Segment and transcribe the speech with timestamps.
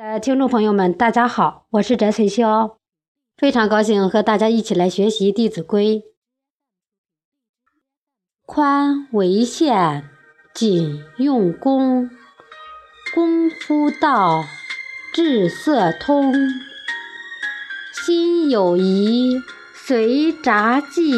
[0.00, 2.76] 的听众朋友们，大家好，我是翟翠霄，
[3.36, 5.96] 非常高兴和大家一起来学习《弟子规》。
[8.46, 10.04] 宽为限，
[10.54, 12.08] 谨用功，
[13.14, 14.42] 功夫到，
[15.12, 16.32] 至色通。
[17.92, 19.42] 心有疑，
[19.74, 21.12] 随札记，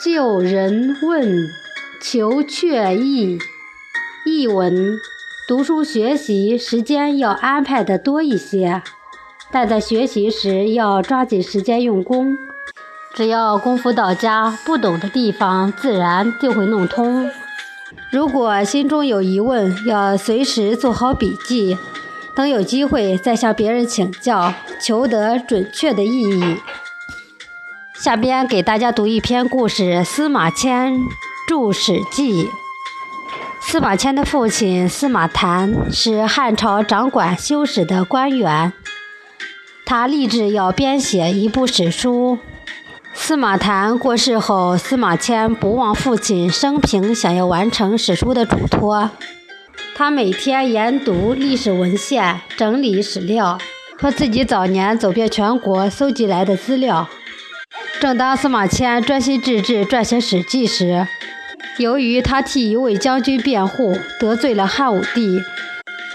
[0.00, 1.48] 就人问，
[2.00, 3.40] 求确意。
[4.24, 5.00] 译文。
[5.48, 8.80] 读书学习时间要安排的多一些，
[9.50, 12.36] 但在学习时要抓紧时间用功。
[13.12, 17.28] 只要功夫到家，不懂的地方自然就会弄通。
[18.10, 21.76] 如果心中有疑问，要随时做好笔记，
[22.36, 26.56] 等有机会再向别人请教，求得准确的意义。
[27.94, 30.94] 下边给大家读一篇故事：司马迁
[31.48, 32.44] 著《史记》。
[33.72, 38.70] 司马迁的父亲司马谈是汉朝掌管修史的官员，
[39.86, 42.38] 他立志要编写一部史书。
[43.14, 49.08] 司马谈过世后，司马迁不忘父亲生平想要完成史书的嘱托，
[49.94, 53.56] 他每天研读历史文献，整理史料
[53.98, 57.08] 和自己早年走遍全国搜集来的资料。
[58.02, 61.08] 正当司马迁专心致志撰写《史记》时，
[61.78, 65.40] 由于他替一位将军辩护，得罪了汉武帝，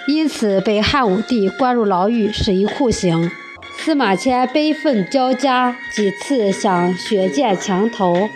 [0.08, 3.32] 因此被汉武帝关入牢狱，xử 以酷刑。
[3.80, 8.30] 司马迁悲愤交加，几次想血溅墙头，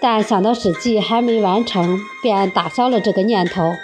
[0.00, 3.74] 但想到《史记》还没完成，便打消了这个念头。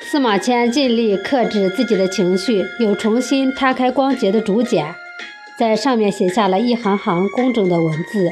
[0.00, 4.94] 司马迁尽力克制自己的情绪，又重新摊开光洁的竹简，
[5.58, 8.30] 在上面写下了一行行工整的文字。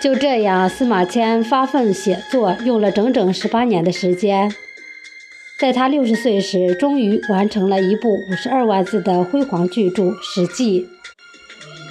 [0.00, 4.54] 就这样，司马迁发奋写作，用了整整十八年的时间。
[5.58, 10.82] 在他六十岁时，终于完成了一部五十二万字的辉煌巨著《史记》。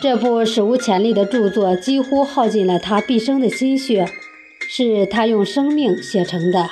[0.02, 4.08] 这部史无前例的著作，几乎耗尽了他毕生的心血，
[4.70, 6.70] 是他用生命写成的。